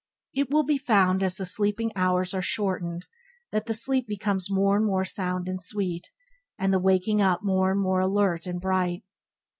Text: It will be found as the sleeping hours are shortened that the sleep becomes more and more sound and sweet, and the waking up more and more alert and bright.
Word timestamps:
It 0.33 0.49
will 0.49 0.63
be 0.63 0.79
found 0.79 1.21
as 1.21 1.37
the 1.37 1.45
sleeping 1.45 1.91
hours 1.95 2.33
are 2.33 2.41
shortened 2.41 3.05
that 3.51 3.67
the 3.67 3.73
sleep 3.75 4.07
becomes 4.07 4.49
more 4.49 4.75
and 4.75 4.83
more 4.83 5.05
sound 5.05 5.47
and 5.47 5.61
sweet, 5.61 6.09
and 6.57 6.73
the 6.73 6.79
waking 6.79 7.21
up 7.21 7.43
more 7.43 7.69
and 7.69 7.79
more 7.79 7.99
alert 7.99 8.47
and 8.47 8.59
bright. 8.59 9.03